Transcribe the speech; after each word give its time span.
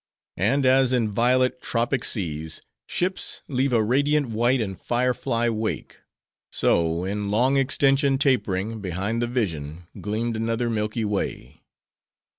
And 0.37 0.65
as 0.65 0.93
in 0.93 1.11
violet, 1.11 1.61
tropic 1.61 2.03
seas, 2.03 2.59
ships 2.87 3.43
leave 3.47 3.71
a 3.71 3.83
radiant 3.83 4.29
white, 4.29 4.59
and 4.59 4.81
fire 4.81 5.13
fly 5.13 5.47
wake; 5.47 5.99
so, 6.51 7.05
in 7.05 7.29
long 7.29 7.55
extension 7.55 8.17
tapering, 8.17 8.81
behind 8.81 9.21
the 9.21 9.27
vision, 9.27 9.85
gleamed 10.01 10.35
another 10.35 10.71
Milky 10.71 11.05
Way. 11.05 11.61